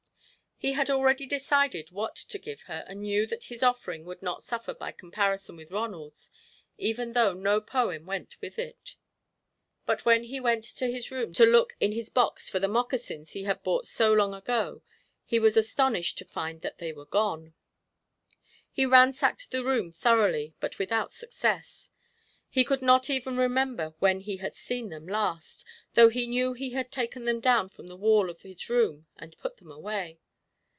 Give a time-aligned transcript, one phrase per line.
[0.63, 4.43] He had already decided what to give her, and knew that his offering would not
[4.43, 6.29] suffer by comparison with Ronald's,
[6.77, 8.95] even though no poem went with it;
[9.87, 13.31] but when he went to his room to look in his box for the moccasins
[13.31, 14.83] he had bought so long ago,
[15.25, 17.55] he was astonished to find that they were gone.
[18.71, 21.89] He ransacked the room thoroughly, but without success.
[22.51, 25.65] He could not even remember when he had seen them last,
[25.95, 29.35] though he knew he had taken them down from the wall of his room and
[29.39, 30.19] put them away.